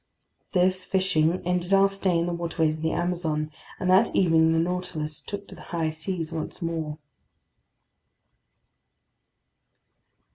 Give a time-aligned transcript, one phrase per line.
[0.53, 4.57] This fishing ended our stay in the waterways of the Amazon, and that evening the
[4.57, 6.97] Nautilus took to the high seas once more.